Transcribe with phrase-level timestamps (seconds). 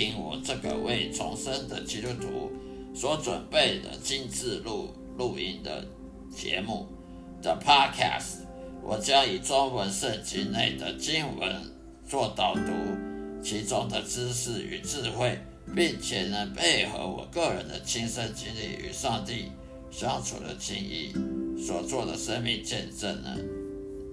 [0.00, 2.50] 听我这个为重生的基督徒
[2.94, 5.86] 所准备的精致录录音的
[6.34, 6.88] 节目
[7.42, 8.46] 的 Podcast。
[8.82, 11.54] 我将以中文圣经内的经文
[12.08, 12.62] 做导读，
[13.42, 15.38] 其中的知识与智慧，
[15.76, 19.50] 并且能配合我个人的亲身经历与上帝
[19.90, 21.12] 相处的经历
[21.62, 23.36] 所做的生命见证呢，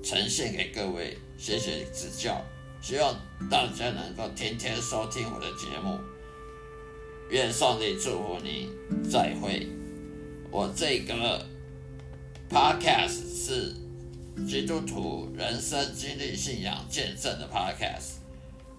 [0.04, 1.18] 呈现给各位。
[1.38, 2.44] 谢谢指教，
[2.88, 3.14] 希望
[3.52, 6.00] 大家能够天天收听我的节目。
[7.30, 8.70] 愿上帝祝福你，
[9.12, 9.68] 再会。
[10.50, 11.46] 我这个
[12.50, 13.76] podcast 是
[14.48, 18.22] 基督徒人生经历信仰见证的 podcast，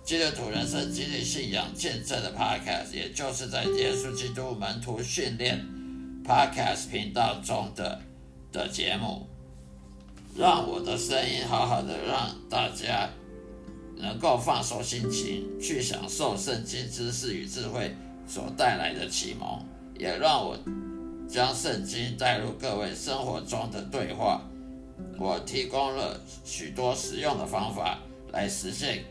[0.03, 5.63] 基督徒人生经历信仰见证的 podcast，也就是在耶稣基督门徒训练
[6.25, 8.01] podcast 频道中的
[8.51, 9.27] 的节目。
[10.35, 13.11] 让我的声音好好的，让大家
[13.99, 17.95] 能够放松心情，去享受圣经知识与智慧
[18.27, 19.65] 所带来的启蒙，
[19.99, 20.59] 也让我
[21.29, 24.41] 将圣经带入各位生活中的对话。
[25.19, 27.99] 我提供了许多实用的方法
[28.33, 29.05] 来实现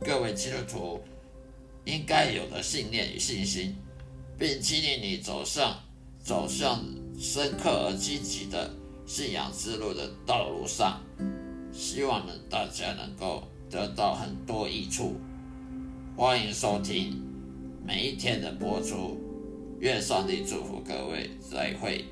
[0.00, 1.00] 各位基督徒
[1.84, 3.74] 应该有的信念与信心，
[4.38, 5.78] 并激励你走上
[6.22, 6.84] 走向
[7.18, 8.70] 深刻而积极的。
[9.06, 10.98] 信仰之路的道路上，
[11.70, 15.16] 希望呢大家能够得到很多益处。
[16.16, 17.20] 欢迎收听
[17.84, 19.18] 每一天的播出，
[19.80, 22.04] 愿上帝祝福各位，再会。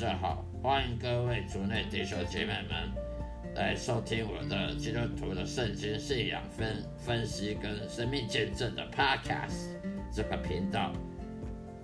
[0.00, 2.90] 大家好，欢迎各位族内弟兄姐妹们
[3.54, 9.76] 来收听我的基督徒的圣经信仰分分析跟生命见证的 Podcast
[10.10, 10.90] 这个频道。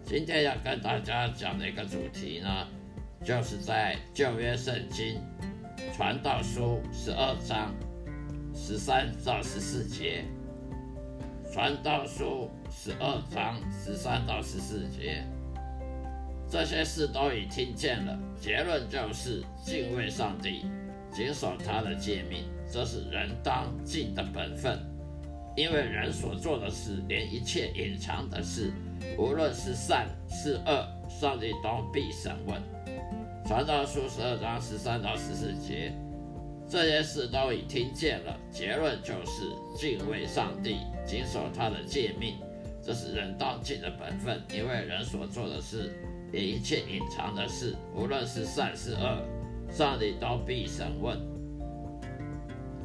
[0.03, 2.67] 今天要跟大家讲的一个主题呢，
[3.23, 5.21] 就是在旧约圣经
[5.95, 7.75] 传道书十二章
[8.55, 10.25] 十三到十四节。
[11.53, 15.23] 传道书十二章十三到十四节。
[16.49, 20.65] 这些事都已听见了，结论就是敬畏上帝，
[21.13, 24.79] 谨守他的诫命，这是人当尽的本分。
[25.57, 28.71] 因为人所做的事，连一切隐藏的事，
[29.19, 32.63] 无论是善是恶，上帝都必审问。
[33.45, 35.93] 传道书十二章十三到十四节，
[36.69, 42.37] 这些事都已听见了，结论就是敬畏上帝，谨守他的诫命，
[42.83, 44.41] 这是人当尽的本分。
[44.53, 45.91] 因为人所做的事。
[46.41, 49.23] 一切隐藏的事，无论是善是恶，
[49.71, 51.19] 上帝都必审问。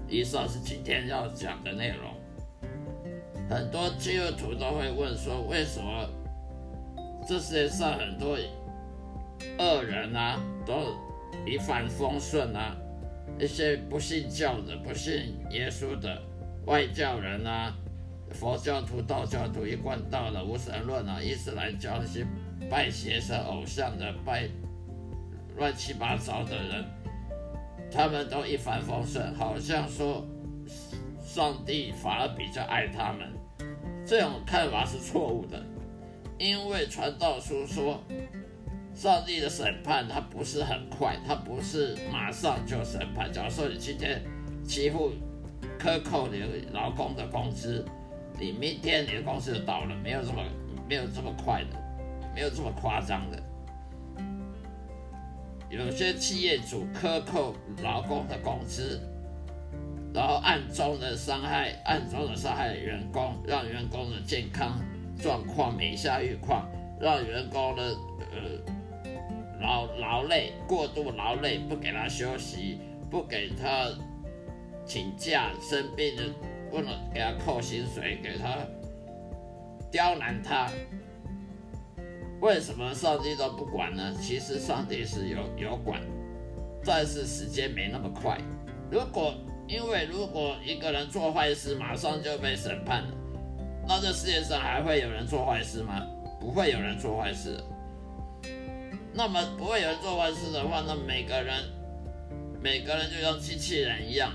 [0.07, 2.11] 以上是今天要讲的内容。
[3.49, 6.09] 很多基督徒都会问说，为什么
[7.27, 8.37] 这世界上很多
[9.57, 10.95] 恶人啊，都
[11.45, 12.75] 一帆风顺啊？
[13.39, 16.21] 一些不信教的、不信耶稣的
[16.65, 17.75] 外教人啊，
[18.31, 22.25] 佛教徒、道教徒一贯道的无神论啊，伊斯兰教那些。
[22.69, 24.47] 拜邪神偶像的，拜
[25.57, 26.85] 乱七八糟的人，
[27.91, 30.25] 他们都一帆风顺，好像说
[31.23, 33.31] 上帝反而比较爱他们。
[34.05, 35.61] 这种看法是错误的，
[36.37, 38.01] 因为传道书说，
[38.93, 43.31] 上帝的审判他不是很快，他不是马上就审判。
[43.31, 44.21] 假如说你今天
[44.63, 45.11] 欺负
[45.77, 46.41] 克扣你
[46.73, 47.85] 劳工的工资，
[48.39, 50.43] 你明天你的工资就到了，没有这么
[50.89, 51.77] 没有这么快的。
[52.33, 53.41] 没有这么夸张的，
[55.69, 58.99] 有些企业主克扣劳工的工资，
[60.13, 64.79] 然后暗中的伤害、暗中的伤害员工，让员工的健康
[65.21, 66.69] 状况每下愈况，
[66.99, 67.83] 让员工的
[68.31, 68.73] 呃
[69.59, 72.79] 劳劳累、过度劳累，不给他休息，
[73.09, 73.87] 不给他
[74.85, 76.23] 请假，生病的
[76.69, 78.57] 不能给他扣薪水，给他
[79.91, 80.69] 刁难他。
[82.41, 84.13] 为什么上帝都不管呢？
[84.19, 86.01] 其实上帝是有有管，
[86.83, 88.37] 但是时间没那么快。
[88.89, 89.35] 如果
[89.67, 93.09] 因为如果一个人做坏事，马上就被审判了，
[93.87, 96.01] 那这世界上还会有人做坏事吗？
[96.39, 97.57] 不会有人做坏事。
[99.13, 101.63] 那么不会有人做坏事的话，那每个人
[102.59, 104.31] 每个人就像机器人一样，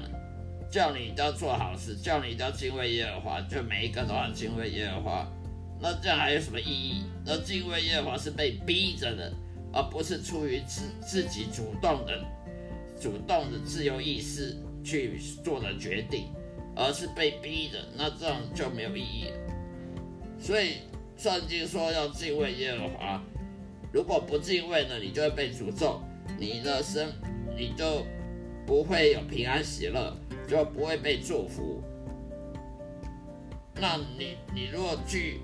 [0.70, 5.32] 叫你一定要做好事，叫你一定要敬畏耶和华，就每一个都要敬畏耶和华。
[5.78, 7.05] 那这样还有什么意义？
[7.25, 9.31] 那敬畏耶和华是被逼着的，
[9.73, 12.25] 而不是出于自自己主动的、
[12.99, 16.28] 主动的自由意识去做的决定，
[16.75, 17.78] 而是被逼的。
[17.94, 19.37] 那这样就没有意义了。
[20.40, 20.76] 所以
[21.19, 23.23] 圣经说要敬畏耶和华，
[23.93, 26.00] 如果不敬畏呢，你就会被诅咒，
[26.38, 27.12] 你的生
[27.55, 28.06] 你就
[28.67, 30.17] 不会有平安喜乐，
[30.49, 31.82] 就不会被祝福。
[33.75, 35.40] 那你你如果去。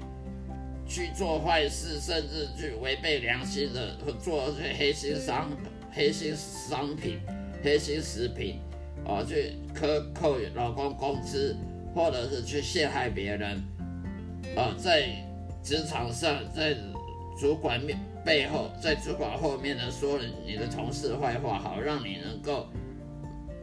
[0.93, 5.51] 去做坏事，甚至去违背良心的，或做些黑心商、
[5.91, 7.19] 黑心商品、
[7.65, 8.61] 黑心食品，
[9.07, 11.57] 哦，去克扣老公工资，
[11.95, 13.57] 或者是去陷害别人，
[14.55, 15.09] 啊，在
[15.63, 16.77] 职场上，在
[17.41, 22.69] 主管面背后，在主管后面呢，说你的同事坏话，好让你能够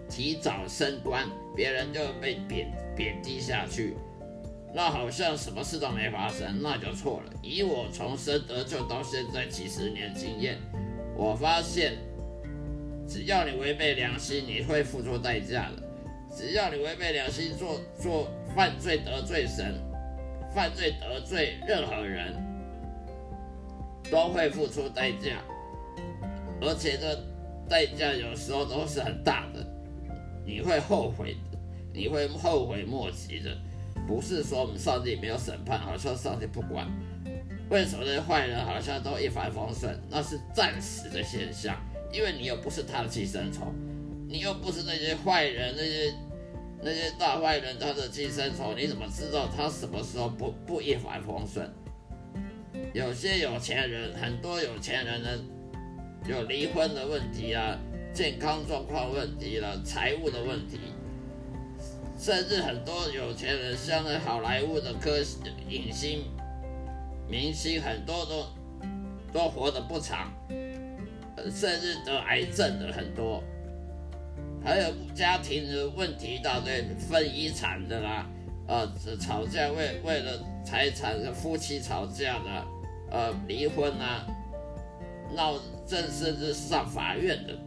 [0.10, 3.96] 提早升官，别人就被贬贬低下去。
[4.74, 7.34] 那好像什么事都没发生，那就错了。
[7.42, 10.58] 以我从生得救到现在几十年经验，
[11.16, 11.98] 我发现，
[13.08, 15.84] 只要你违背良心，你会付出代价的。
[16.32, 19.74] 只要你违背良心做做犯罪得罪神，
[20.54, 22.36] 犯罪得罪任何人，
[24.12, 25.42] 都会付出代价，
[26.62, 27.20] 而且这
[27.68, 29.66] 代价有时候都是很大的，
[30.46, 31.58] 你会后悔的，
[31.92, 33.58] 你会后悔莫及的。
[34.10, 36.88] 不是说我们上帝没有审判，好像上帝不管。
[37.70, 39.96] 为什么那些坏人好像都一帆风顺？
[40.10, 41.78] 那是暂时的现象，
[42.12, 43.72] 因为你又不是他的寄生虫，
[44.28, 46.12] 你又不是那些坏人，那些
[46.82, 51.72] 那些大坏人他的寄生虫，你怎么知道他什么时候不不一帆风顺？
[52.96, 55.30] 有些有钱人，很多有钱人呢，
[56.28, 57.78] 有离婚的问题啊，
[58.12, 60.80] 健康状况问题了，财务的问题。
[62.20, 65.20] 甚至很多有钱人，像那好莱坞的科
[65.70, 66.26] 影星、
[67.30, 68.46] 明星，很多都
[69.32, 70.30] 都活得不长，
[71.50, 73.42] 甚至得癌症的很多。
[74.62, 78.28] 还有家庭的问题，大堆分遗产的啦，
[78.68, 78.86] 呃，
[79.18, 82.68] 吵架为为了财产，夫妻吵架的，
[83.12, 84.28] 呃，离婚啊，
[85.34, 85.58] 闹
[85.88, 87.58] 正甚至上法院的。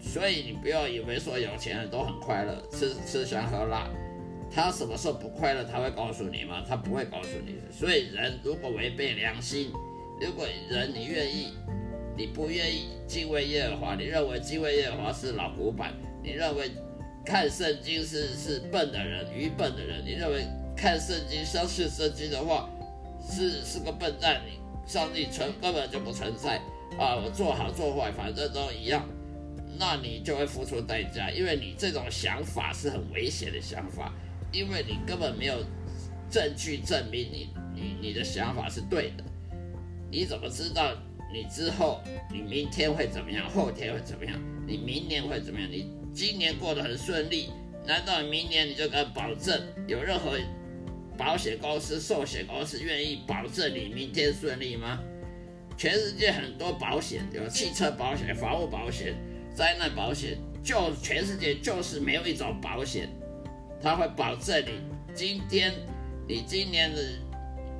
[0.00, 3.88] 所以你不要以为说有钱人都很快乐，吃吃香喝辣。
[4.52, 6.64] 他什么时候不快乐，他会告诉你吗？
[6.66, 7.70] 他不会告诉你的。
[7.70, 9.70] 所以人如果违背良心，
[10.20, 11.52] 如果人你愿意，
[12.16, 16.70] 你不愿意敬畏耶和华，你认为敬畏耶和华是老古板，你认为
[17.24, 20.44] 看圣经是是笨的人、愚笨的人，你认为
[20.76, 22.68] 看圣经、相信圣经的话
[23.22, 24.58] 是是个笨蛋，你
[24.90, 26.56] 上帝存根本就不存在
[26.98, 27.14] 啊！
[27.14, 29.06] 我做好做坏反正都一样，
[29.80, 34.12] 那你就会付出代价，因为你这种想法是很危险的想法。
[34.52, 35.64] 因为你根本没有
[36.28, 39.24] 证据证明你你你的想法是对的，
[40.10, 40.92] 你怎么知道
[41.32, 45.70] 你之后你明天会怎么样，后天会怎么样，你明年会怎么样？
[45.70, 47.50] 你今年过得很顺利，
[47.86, 50.36] 难道明年你就敢保证有任何
[51.16, 54.98] 保险公司、寿险公司愿意保证你明天顺利吗？
[55.78, 59.14] 全世界很多保险，有汽车保险、房屋保险、
[59.60, 63.10] 灾难保险，就全世界就是没有一种保险。
[63.82, 64.80] 它会保证你
[65.14, 65.74] 今天，
[66.26, 67.02] 你今年的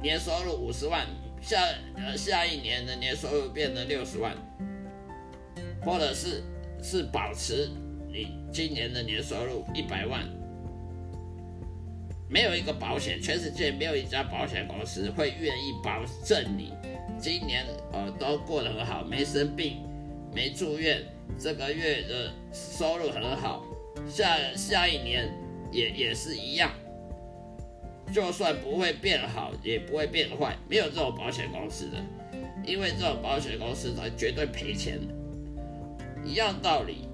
[0.03, 1.07] 年收入五十万，
[1.41, 1.57] 下
[1.97, 4.37] 呃下一年的年收入变成六十万，
[5.83, 6.43] 或者是
[6.83, 7.71] 是保持
[8.13, 10.29] 你今年的年收入一百万。
[12.29, 16.75] 没有一个保险，全世界没有一家保险公司会愿意保证你
[17.19, 19.79] 今年呃都过得很好，没生病，
[20.35, 21.03] 没住院，
[21.39, 23.65] 这个月的收入很好，
[24.09, 25.31] 下下一年。
[25.73, 26.69] 也也是一样，
[28.13, 31.97] 就算不会变好，也不会变坏，没有这种保险公司的，
[32.67, 34.99] 因为这种保险公司它绝对赔钱。
[36.25, 37.09] 一样道理，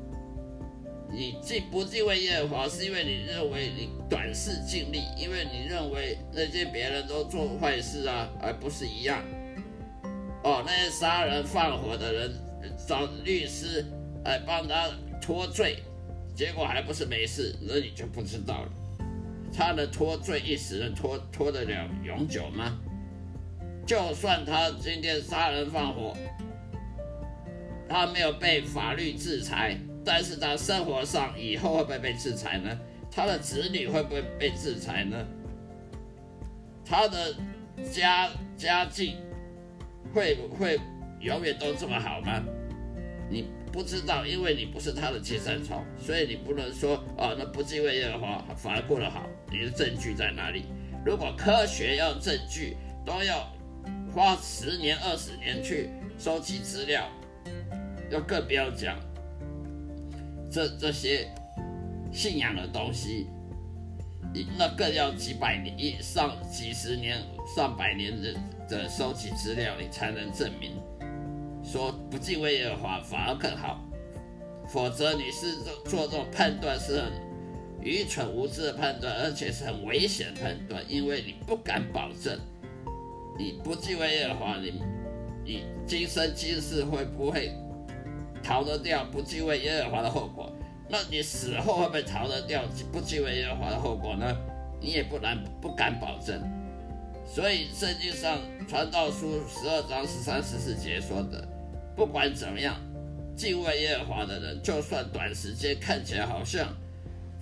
[1.12, 9.22] 你敬不敬畏耶和华，是因为你认为你短视尽力，因为你认为那些别人都做坏事啊，而不是一样。
[10.42, 12.34] 哦，那些杀人放火的人
[12.88, 13.84] 找律师
[14.26, 14.90] 来帮他
[15.20, 15.78] 脱罪。
[16.34, 18.68] 结果还不是没事，那你就不知道了。
[19.54, 22.78] 他能脱罪一时，能脱脱得了永久吗？
[23.86, 26.14] 就算他今天杀人放火，
[27.88, 32.78] 他没有被法律制裁，但是他生活上以后会不会被制裁呢？
[33.10, 35.16] 他的子女会不会被制裁呢？
[36.84, 37.34] 他的
[37.90, 38.28] 家
[38.58, 39.16] 家境
[40.12, 40.78] 会不会
[41.20, 42.42] 永远都这么好吗？
[43.30, 49.28] 你不知道，因为你不是他的寄生虫，所以你不能说哦，那不敬畏耶和华反而过得好。
[49.52, 50.64] 你的证据在哪里？
[51.04, 53.52] 如果科学要证据，都要
[54.14, 57.06] 花十年、二十年去收集资料，
[58.10, 58.98] 又更不要讲
[60.50, 61.28] 这这些
[62.10, 63.26] 信仰的东西，
[64.56, 67.22] 那更要几百年、上几十年、
[67.54, 68.34] 上百年的
[68.70, 70.72] 的收集资料，你才能证明。
[71.66, 73.84] 说不敬畏耶和华反而更好，
[74.68, 77.12] 否则你是做做这种判断是很
[77.82, 82.38] 愚蠢无知的判断，而且是很危险的判断，因为你不敢保证
[83.36, 84.80] 你不敬畏耶和华，你
[85.44, 87.52] 你今生今世会不会
[88.42, 90.50] 逃得掉不敬畏耶和华的后果？
[90.88, 94.36] 那你死后会不会逃得掉不敬畏耶和华的后果呢？
[94.80, 96.40] 你也不难不敢保证。
[97.26, 101.55] 所以圣经上传道书十二章十三十四节说的。
[101.96, 102.76] 不管怎么样，
[103.34, 106.68] 敬畏耶和华的人，就算短时间看起来好像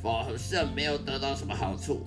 [0.02, 2.06] 好像没有得到什么好处，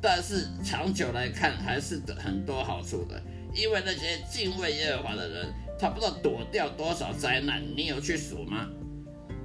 [0.00, 3.22] 但是长久来看还是得很多好处的。
[3.54, 8.66] 因为那些敬畏耶和华的人，他不知道躲掉多少灾难，你有去数吗？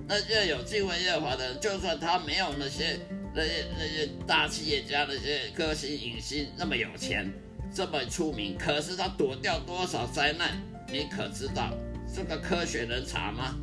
[0.07, 2.97] 那些有敬畏耶和华的人，就算他没有那些
[3.35, 7.29] 那些那些大企业家、那些歌星影星那么有钱、
[7.73, 10.57] 这么出名，可是他躲掉多少灾难，
[10.89, 11.73] 你可知道？
[12.13, 13.55] 这个科学能查吗？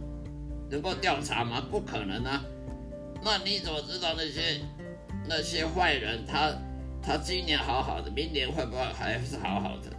[0.70, 1.60] 能够调查吗？
[1.70, 2.44] 不可能啊！
[3.22, 4.60] 那你怎么知道那些
[5.28, 6.52] 那些坏人他
[7.02, 9.90] 他今年好好的，明年会不会还是好好的？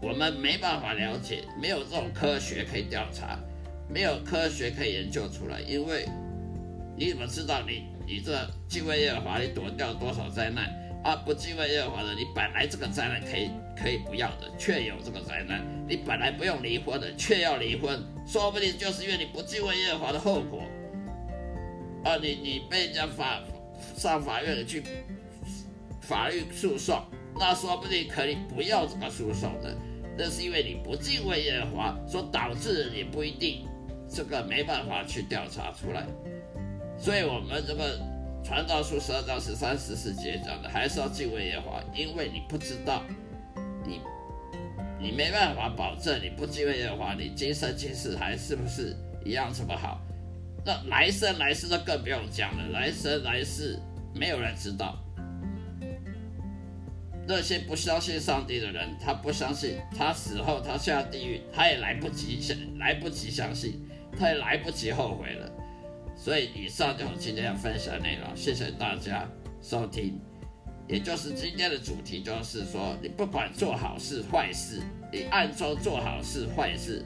[0.00, 3.38] 我们没办法了解，没有这种科学可以调查，
[3.88, 5.60] 没有科学可以研究出来。
[5.60, 6.08] 因为
[6.96, 10.68] 你怎么知道你你这敬畏耶和华，你躲掉多少灾难？
[11.02, 20.62] 啊，不敬畏耶和华的，你本来这个灾难可以可以不要的，却有这个灾难；你本来不用离婚的，却要离婚，说不定就是因为你不敬畏耶和华的后果。
[22.04, 23.40] 啊，你你被人家法
[23.96, 24.80] 上法院去
[26.00, 27.02] 法律诉讼，
[27.36, 29.76] 那说不定可以不要这个诉讼的，
[30.16, 33.66] 那是因为你不敬畏耶和华所导致的，也不一定，
[34.08, 36.06] 这个没办法去调查出来。
[36.96, 38.11] 所以我们这个。
[38.44, 43.02] 传道书十二章十三十四节讲的，还是要敬畏耶和华，因为你不知道，
[43.86, 44.00] 你
[45.00, 50.00] 你没办法保证你不敬畏耶和华，你今生今世还是不是一样这么好？
[50.64, 53.78] 那来生来世就更不用讲了，来生来世
[54.14, 54.98] 没有人知道。
[57.26, 63.80] 那些不相信上帝的人，他不相信，他死后他下地狱，他也来不及相来不及相信，
[64.18, 65.51] 他也来不及后悔了。
[66.16, 69.28] 所以以上就是今天要分享的内容，谢谢大家
[69.60, 70.18] 收听。
[70.88, 74.80] 也就是今天的主题，就是说，你不管做好事坏事，
[75.12, 77.04] 你暗中做好事坏事，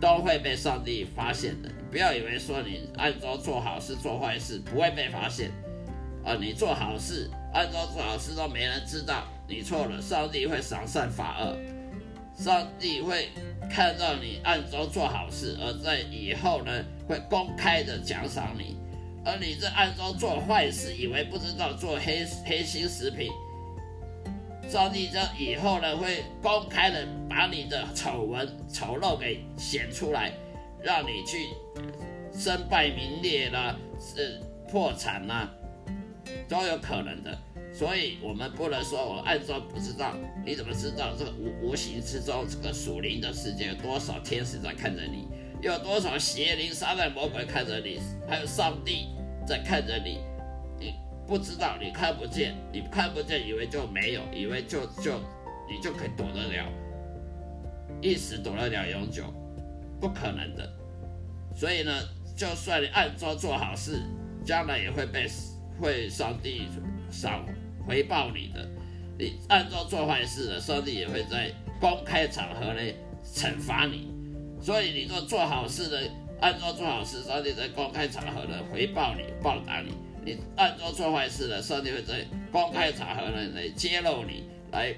[0.00, 1.68] 都会被上帝发现的。
[1.68, 5.50] 你不要以为说你暗中做好事做坏事不会被发现，
[6.24, 11.56] 啊，你做好事暗中做好事都没人知道，你错了，上帝会赏善罚恶，
[12.42, 13.28] 上帝会。
[13.72, 18.74] 看到你暗中做好事，而在以后呢，会公开的奖赏你；
[19.24, 23.30] 而你在暗中做坏事，以为不知道做黑黑心食品，
[24.68, 30.32] 上帝这以后呢，会公开的把你的丑闻丑陋给显出来，
[30.82, 31.46] 让你去
[32.36, 35.48] 身败名裂啦，是破产啦，
[36.48, 37.38] 都有可能的。
[37.72, 45.28] 所以，我们不能说我暗中不知道，你怎么知道这个无无形之中，这个属灵的世界有多少天使在看着你，
[45.62, 49.06] 有多少邪灵、撒旦、魔鬼看着你，还有上帝
[49.46, 50.18] 在看着你，
[50.80, 50.94] 你
[51.28, 55.18] 不知道，你看不见，你看不见，以为就没有，以为就就
[55.70, 56.68] 你就可以躲得了，
[58.02, 59.32] 一时躲得了永久，
[60.00, 60.68] 不可能的。
[61.54, 61.92] 所以呢，
[62.36, 64.02] 就算你暗中做好事，
[64.44, 65.28] 将来也会被
[65.80, 66.66] 会上帝
[67.10, 67.46] 赏。
[67.86, 68.68] 回报你的，
[69.18, 72.94] 你按照做坏事的，上帝也会在公开场合内
[73.24, 74.08] 惩罚你。
[74.60, 76.02] 所以你若做好事的，
[76.40, 79.92] 按照做好事，上帝在公开场合呢回报你、报答你；
[80.24, 84.94] 你按照做坏事的，上帝会在公开场合呢来揭露你，来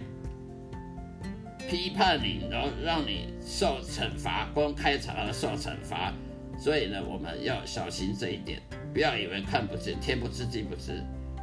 [1.69, 6.13] 批判你，然后让你受惩罚，公开场合受惩罚。
[6.59, 8.61] 所以呢，我们要小心这一点，
[8.93, 11.03] 不要以为看不见，天不知地不知。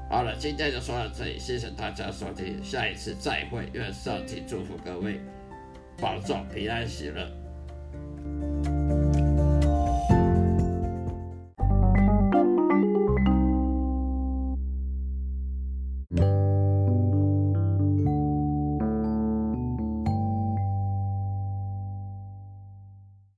[0.09, 5.19] 好了，今天就说到这里，谢谢大家收听，下一次再会，愿上帝祝福各位，
[6.01, 7.38] 保重平安喜乐。